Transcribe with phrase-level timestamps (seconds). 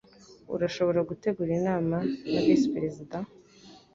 [0.55, 1.97] Urashobora gutegura inama
[2.31, 3.17] na visi perezida?